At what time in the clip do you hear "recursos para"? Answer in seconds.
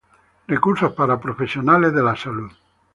0.47-1.19